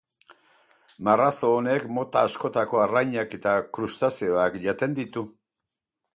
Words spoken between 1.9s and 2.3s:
mota